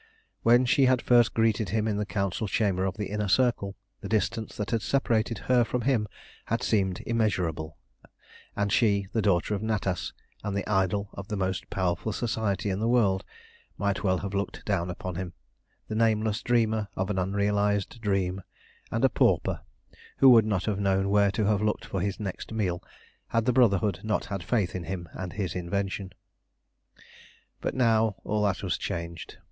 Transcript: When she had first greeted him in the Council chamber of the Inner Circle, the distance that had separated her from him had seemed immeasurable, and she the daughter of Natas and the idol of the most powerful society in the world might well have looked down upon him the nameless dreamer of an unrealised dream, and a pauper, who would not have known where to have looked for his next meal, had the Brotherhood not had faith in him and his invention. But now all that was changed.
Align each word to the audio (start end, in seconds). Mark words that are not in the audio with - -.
When 0.41 0.65
she 0.65 0.85
had 0.85 0.99
first 0.99 1.31
greeted 1.35 1.69
him 1.69 1.87
in 1.87 1.97
the 1.97 2.07
Council 2.07 2.47
chamber 2.47 2.85
of 2.85 2.97
the 2.97 3.05
Inner 3.11 3.27
Circle, 3.27 3.75
the 3.99 4.09
distance 4.09 4.57
that 4.57 4.71
had 4.71 4.81
separated 4.81 5.37
her 5.45 5.63
from 5.63 5.81
him 5.81 6.07
had 6.45 6.63
seemed 6.63 7.03
immeasurable, 7.05 7.77
and 8.55 8.73
she 8.73 9.05
the 9.13 9.21
daughter 9.21 9.53
of 9.53 9.61
Natas 9.61 10.11
and 10.43 10.57
the 10.57 10.67
idol 10.67 11.11
of 11.13 11.27
the 11.27 11.35
most 11.37 11.69
powerful 11.69 12.11
society 12.11 12.71
in 12.71 12.79
the 12.79 12.87
world 12.87 13.23
might 13.77 14.03
well 14.03 14.17
have 14.17 14.33
looked 14.33 14.65
down 14.65 14.89
upon 14.89 15.17
him 15.17 15.33
the 15.87 15.93
nameless 15.93 16.41
dreamer 16.41 16.87
of 16.95 17.11
an 17.11 17.19
unrealised 17.19 18.01
dream, 18.01 18.41
and 18.89 19.05
a 19.05 19.07
pauper, 19.09 19.61
who 20.17 20.29
would 20.29 20.47
not 20.47 20.65
have 20.65 20.79
known 20.79 21.09
where 21.11 21.29
to 21.29 21.45
have 21.45 21.61
looked 21.61 21.85
for 21.85 22.01
his 22.01 22.19
next 22.19 22.51
meal, 22.51 22.81
had 23.27 23.45
the 23.45 23.53
Brotherhood 23.53 23.99
not 24.03 24.25
had 24.25 24.41
faith 24.41 24.73
in 24.73 24.85
him 24.85 25.07
and 25.13 25.33
his 25.33 25.53
invention. 25.53 26.11
But 27.61 27.75
now 27.75 28.15
all 28.23 28.41
that 28.45 28.63
was 28.63 28.79
changed. 28.79 29.37